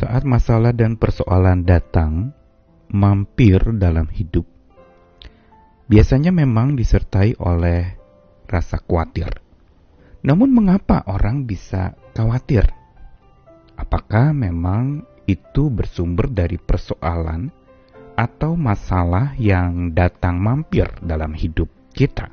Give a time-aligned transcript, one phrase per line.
[0.00, 2.32] Saat masalah dan persoalan datang,
[2.88, 4.48] mampir dalam hidup,
[5.92, 8.00] biasanya memang disertai oleh
[8.48, 9.28] rasa khawatir.
[10.24, 12.64] Namun, mengapa orang bisa khawatir?
[13.76, 17.52] Apakah memang itu bersumber dari persoalan
[18.16, 22.32] atau masalah yang datang mampir dalam hidup kita?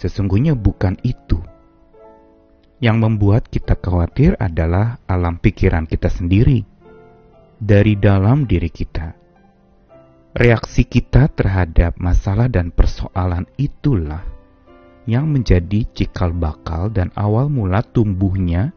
[0.00, 1.44] Sesungguhnya bukan itu
[2.76, 6.64] yang membuat kita khawatir adalah alam pikiran kita sendiri,
[7.56, 9.16] dari dalam diri kita.
[10.36, 14.20] Reaksi kita terhadap masalah dan persoalan itulah
[15.08, 18.76] yang menjadi cikal bakal dan awal mula tumbuhnya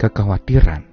[0.00, 0.88] kekhawatiran.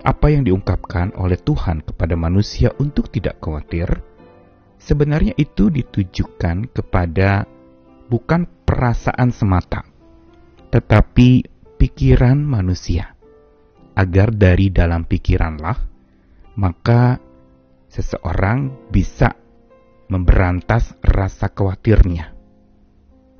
[0.00, 4.00] Apa yang diungkapkan oleh Tuhan kepada manusia untuk tidak khawatir,
[4.80, 7.44] sebenarnya itu ditujukan kepada
[8.08, 9.84] bukan perasaan semata,
[10.76, 11.40] tetapi
[11.80, 13.16] pikiran manusia.
[13.96, 15.80] Agar dari dalam pikiranlah,
[16.60, 17.16] maka
[17.88, 19.32] seseorang bisa
[20.12, 22.28] memberantas rasa khawatirnya.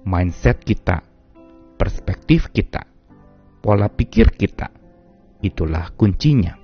[0.09, 1.05] Mindset kita,
[1.77, 2.89] perspektif kita,
[3.61, 4.73] pola pikir kita,
[5.45, 6.57] itulah kuncinya.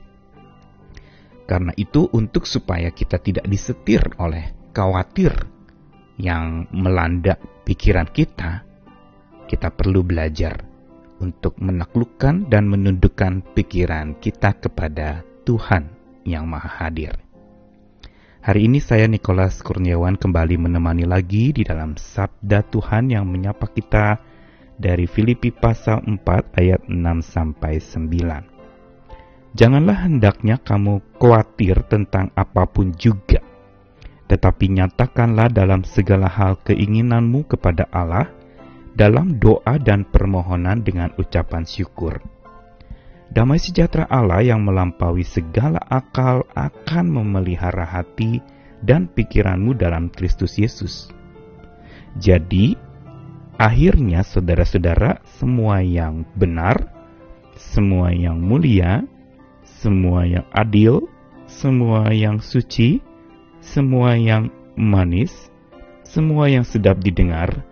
[1.44, 5.36] Karena itu untuk supaya kita tidak disetir oleh khawatir
[6.16, 7.36] yang melanda
[7.68, 8.71] pikiran kita,
[9.52, 10.64] kita perlu belajar
[11.20, 15.92] untuk menaklukkan dan menundukkan pikiran kita kepada Tuhan
[16.24, 17.20] yang Maha Hadir.
[18.42, 24.18] Hari ini saya Nikolas Kurniawan kembali menemani lagi di dalam Sabda Tuhan yang menyapa kita
[24.80, 29.52] dari Filipi pasal 4 ayat 6 sampai 9.
[29.52, 33.44] Janganlah hendaknya kamu khawatir tentang apa pun juga,
[34.26, 38.41] tetapi nyatakanlah dalam segala hal keinginanmu kepada Allah
[38.92, 42.20] dalam doa dan permohonan dengan ucapan syukur.
[43.32, 48.44] Damai sejahtera Allah yang melampaui segala akal akan memelihara hati
[48.84, 51.08] dan pikiranmu dalam Kristus Yesus.
[52.20, 52.76] Jadi,
[53.56, 56.92] akhirnya saudara-saudara, semua yang benar,
[57.56, 59.00] semua yang mulia,
[59.64, 61.08] semua yang adil,
[61.48, 63.00] semua yang suci,
[63.64, 65.48] semua yang manis,
[66.04, 67.64] semua yang sedap didengar,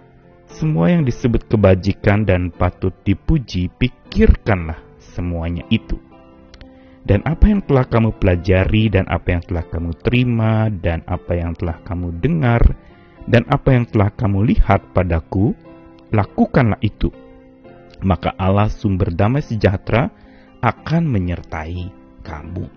[0.50, 5.97] semua yang disebut kebajikan dan patut dipuji, pikirkanlah semuanya itu.
[7.00, 11.56] Dan apa yang telah kamu pelajari, dan apa yang telah kamu terima, dan apa yang
[11.56, 12.62] telah kamu dengar,
[13.25, 15.56] dan apa yang telah kamu lihat padaku,
[16.12, 17.09] lakukanlah itu.
[18.05, 20.12] Maka Allah sumber damai sejahtera
[20.61, 21.88] akan menyertai
[22.21, 22.69] kamu.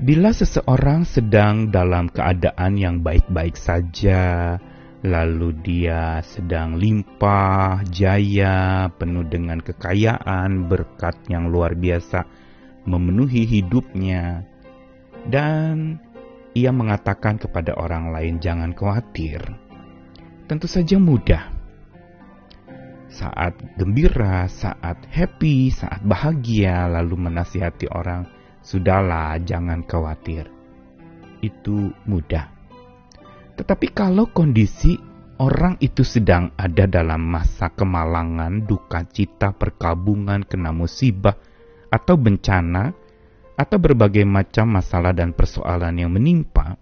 [0.00, 4.56] Bila seseorang sedang dalam keadaan yang baik-baik saja,
[5.00, 12.28] lalu dia sedang limpah, jaya, penuh dengan kekayaan, berkat yang luar biasa
[12.84, 14.44] memenuhi hidupnya,
[15.28, 16.00] dan
[16.52, 19.40] ia mengatakan kepada orang lain, "Jangan khawatir."
[20.44, 21.44] Tentu saja mudah.
[23.10, 28.28] Saat gembira, saat happy, saat bahagia, lalu menasihati orang,
[28.60, 30.46] "Sudahlah, jangan khawatir."
[31.40, 32.59] Itu mudah
[33.60, 34.96] tetapi kalau kondisi
[35.36, 41.36] orang itu sedang ada dalam masa kemalangan, duka cita, perkabungan, kena musibah,
[41.92, 42.96] atau bencana,
[43.60, 46.80] atau berbagai macam masalah dan persoalan yang menimpa,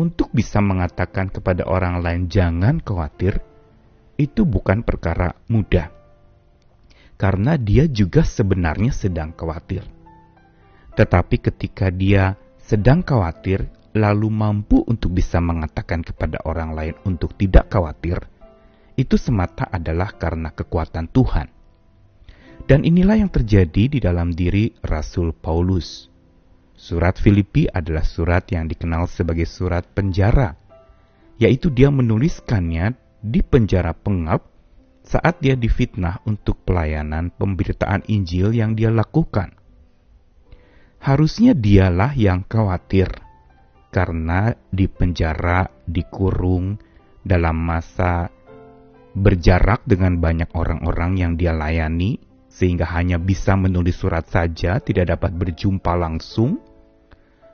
[0.00, 3.44] untuk bisa mengatakan kepada orang lain jangan khawatir,
[4.16, 5.92] itu bukan perkara mudah.
[7.20, 9.84] Karena dia juga sebenarnya sedang khawatir.
[10.96, 17.68] Tetapi ketika dia sedang khawatir, lalu mampu untuk bisa mengatakan kepada orang lain untuk tidak
[17.68, 18.24] khawatir,
[18.96, 21.48] itu semata adalah karena kekuatan Tuhan.
[22.64, 26.08] Dan inilah yang terjadi di dalam diri Rasul Paulus.
[26.72, 30.56] Surat Filipi adalah surat yang dikenal sebagai surat penjara,
[31.36, 34.46] yaitu dia menuliskannya di penjara pengap
[35.02, 39.58] saat dia difitnah untuk pelayanan pemberitaan Injil yang dia lakukan.
[41.02, 43.10] Harusnya dialah yang khawatir
[43.92, 46.80] karena di penjara, dikurung
[47.20, 48.32] dalam masa
[49.12, 52.16] berjarak dengan banyak orang-orang yang dia layani,
[52.48, 56.56] sehingga hanya bisa menulis surat saja, tidak dapat berjumpa langsung,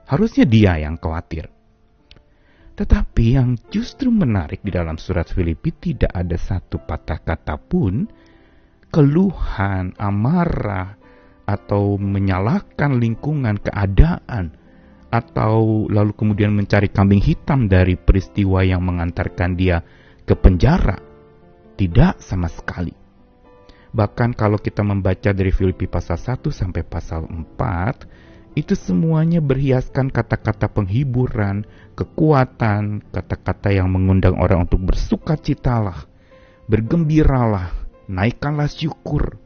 [0.06, 1.50] harusnya dia yang khawatir.
[2.79, 8.06] Tetapi yang justru menarik di dalam surat Filipi tidak ada satu patah kata pun
[8.94, 10.94] keluhan, amarah,
[11.49, 14.57] atau menyalahkan lingkungan, keadaan,
[15.08, 19.81] atau lalu kemudian mencari kambing hitam dari peristiwa yang mengantarkan dia
[20.28, 21.00] ke penjara.
[21.78, 22.93] Tidak sama sekali.
[23.88, 30.69] Bahkan kalau kita membaca dari Filipi pasal 1 sampai pasal 4, itu semuanya berhiaskan kata-kata
[30.69, 31.62] penghiburan,
[31.94, 36.05] kekuatan, kata-kata yang mengundang orang untuk bersuka citalah,
[36.66, 37.70] bergembiralah,
[38.10, 39.38] naikkanlah syukur.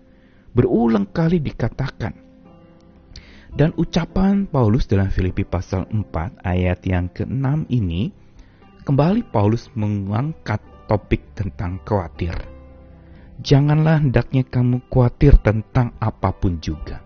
[0.56, 2.31] Berulang kali dikatakan.
[3.52, 8.08] Dan ucapan Paulus dalam Filipi pasal 4 ayat yang ke-6 ini,
[8.88, 10.58] kembali Paulus mengangkat
[10.88, 12.32] topik tentang khawatir
[13.42, 17.02] janganlah hendaknya kamu khawatir tentang apa pun juga.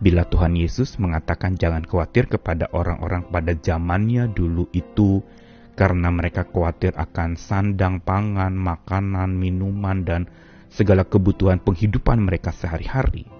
[0.00, 5.20] Bila Tuhan Yesus mengatakan jangan khawatir kepada orang-orang pada zamannya dulu itu,
[5.76, 10.28] karena mereka khawatir akan sandang pangan, makanan, minuman, dan
[10.72, 13.39] segala kebutuhan penghidupan mereka sehari-hari.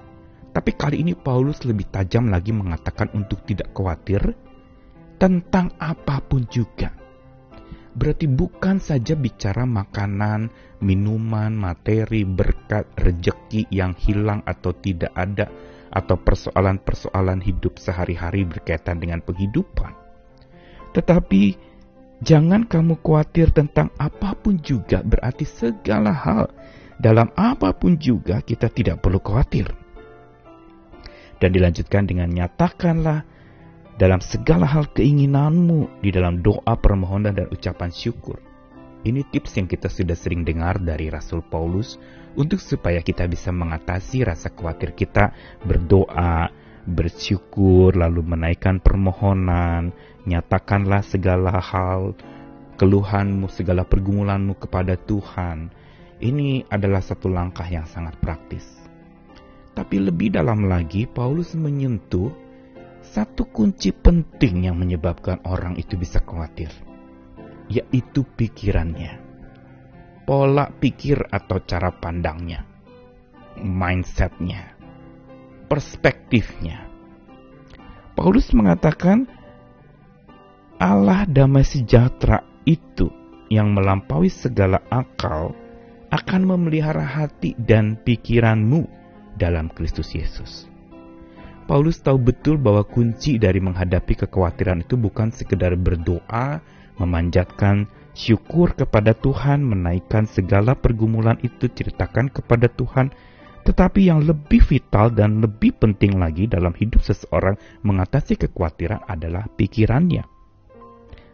[0.61, 4.37] Tapi kali ini Paulus lebih tajam lagi mengatakan untuk tidak khawatir
[5.17, 7.01] tentang apa pun juga
[7.97, 10.53] berarti bukan saja bicara makanan,
[10.85, 15.51] minuman, materi, berkat, rejeki yang hilang atau tidak ada,
[15.91, 19.91] atau persoalan-persoalan hidup sehari-hari berkaitan dengan penghidupan.
[20.95, 21.43] Tetapi
[22.23, 26.47] jangan kamu khawatir tentang apa pun juga, berarti segala hal
[27.01, 29.90] dalam apa pun juga kita tidak perlu khawatir.
[31.41, 33.25] Dan dilanjutkan dengan nyatakanlah
[33.97, 38.41] dalam segala hal keinginanmu di dalam doa permohonan dan ucapan syukur.
[39.01, 41.97] Ini tips yang kita sudah sering dengar dari Rasul Paulus
[42.37, 45.33] untuk supaya kita bisa mengatasi rasa khawatir kita
[45.65, 46.53] berdoa,
[46.85, 49.97] bersyukur, lalu menaikkan permohonan,
[50.29, 52.13] nyatakanlah segala hal,
[52.77, 55.73] keluhanmu, segala pergumulanmu kepada Tuhan.
[56.21, 58.90] Ini adalah satu langkah yang sangat praktis.
[59.81, 62.29] Tapi lebih dalam lagi, Paulus menyentuh
[63.01, 66.69] satu kunci penting yang menyebabkan orang itu bisa khawatir,
[67.73, 69.17] yaitu pikirannya,
[70.29, 72.69] pola pikir atau cara pandangnya,
[73.57, 74.77] mindsetnya,
[75.65, 76.85] perspektifnya.
[78.13, 79.25] Paulus mengatakan
[80.77, 83.09] Allah damai sejahtera itu
[83.49, 85.57] yang melampaui segala akal
[86.13, 89.00] akan memelihara hati dan pikiranmu
[89.41, 90.69] dalam Kristus Yesus.
[91.65, 96.61] Paulus tahu betul bahwa kunci dari menghadapi kekhawatiran itu bukan sekedar berdoa,
[97.01, 103.15] memanjatkan syukur kepada Tuhan, menaikkan segala pergumulan itu ceritakan kepada Tuhan,
[103.63, 107.55] tetapi yang lebih vital dan lebih penting lagi dalam hidup seseorang
[107.87, 110.27] mengatasi kekhawatiran adalah pikirannya.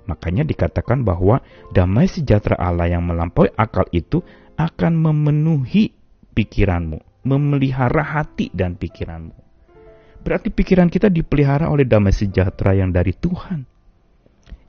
[0.07, 1.43] Makanya dikatakan bahwa
[1.75, 4.23] damai sejahtera Allah yang melampaui akal itu
[4.55, 5.97] akan memenuhi
[6.37, 9.35] pikiranmu, memelihara hati dan pikiranmu.
[10.23, 13.67] Berarti pikiran kita dipelihara oleh damai sejahtera yang dari Tuhan.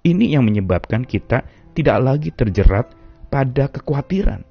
[0.02, 1.46] Ini yang menyebabkan kita
[1.78, 2.90] tidak lagi terjerat
[3.30, 4.42] pada kekhawatiran.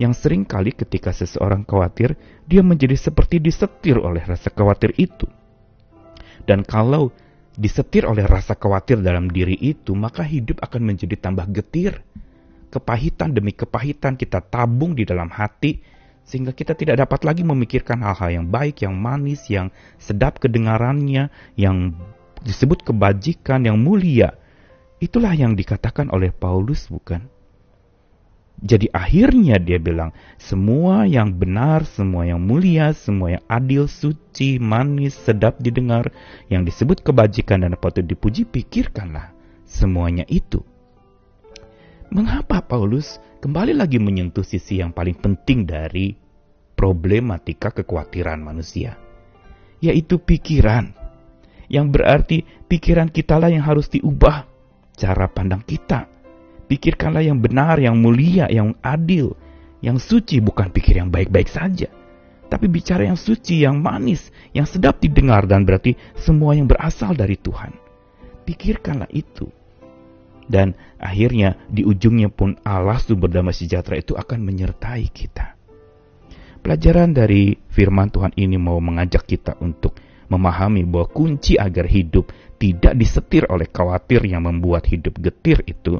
[0.00, 2.16] Yang sering kali ketika seseorang khawatir,
[2.48, 5.28] dia menjadi seperti disetir oleh rasa khawatir itu.
[6.48, 7.12] Dan kalau
[7.52, 12.00] disetir oleh rasa khawatir dalam diri itu, maka hidup akan menjadi tambah getir.
[12.72, 15.99] Kepahitan demi kepahitan kita tabung di dalam hati,
[16.30, 21.26] sehingga kita tidak dapat lagi memikirkan hal-hal yang baik, yang manis, yang sedap kedengarannya,
[21.58, 21.98] yang
[22.46, 24.38] disebut kebajikan, yang mulia.
[25.02, 27.26] Itulah yang dikatakan oleh Paulus, bukan?
[28.60, 35.16] Jadi akhirnya dia bilang, semua yang benar, semua yang mulia, semua yang adil, suci, manis,
[35.16, 36.12] sedap didengar,
[36.52, 39.32] yang disebut kebajikan dan patut dipuji, pikirkanlah
[39.64, 40.60] semuanya itu.
[42.12, 46.19] Mengapa Paulus kembali lagi menyentuh sisi yang paling penting dari
[46.80, 48.96] problematika kekhawatiran manusia,
[49.84, 50.96] yaitu pikiran.
[51.68, 52.38] Yang berarti
[52.72, 54.48] pikiran kita lah yang harus diubah
[54.96, 56.08] cara pandang kita.
[56.72, 59.36] Pikirkanlah yang benar, yang mulia, yang adil,
[59.84, 61.92] yang suci, bukan pikir yang baik-baik saja.
[62.48, 67.36] Tapi bicara yang suci, yang manis, yang sedap didengar dan berarti semua yang berasal dari
[67.36, 67.76] Tuhan.
[68.48, 69.46] Pikirkanlah itu
[70.50, 75.59] dan akhirnya di ujungnya pun Allah sumber damai sejahtera itu akan menyertai kita.
[76.60, 79.96] Pelajaran dari firman Tuhan ini mau mengajak kita untuk
[80.28, 85.98] memahami bahwa kunci agar hidup tidak disetir oleh khawatir yang membuat hidup getir itu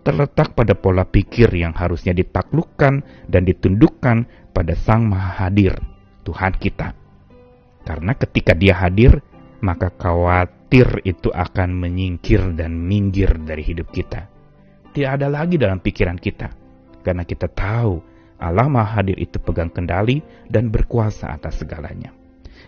[0.00, 4.24] terletak pada pola pikir yang harusnya ditaklukkan dan ditundukkan
[4.56, 5.76] pada Sang Maha Hadir,
[6.24, 6.96] Tuhan kita.
[7.84, 9.20] Karena ketika Dia hadir,
[9.60, 14.24] maka khawatir itu akan menyingkir dan minggir dari hidup kita.
[14.96, 16.48] Tidak ada lagi dalam pikiran kita,
[17.04, 18.00] karena kita tahu
[18.38, 22.14] Allah Maha Hadir itu pegang kendali dan berkuasa atas segalanya.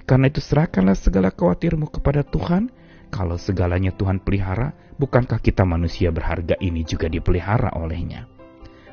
[0.02, 2.70] Karena itu serahkanlah segala khawatirmu kepada Tuhan,
[3.10, 8.26] kalau segalanya Tuhan pelihara, bukankah kita manusia berharga ini juga dipelihara olehnya?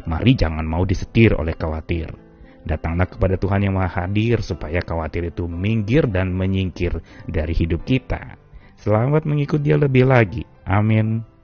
[0.06, 2.14] Mari jangan mau disetir oleh khawatir.
[2.68, 8.36] Datanglah kepada Tuhan yang Maha Hadir supaya khawatir itu minggir dan menyingkir dari hidup kita.
[8.78, 10.44] Selamat mengikut dia lebih lagi.
[10.68, 11.37] Amin.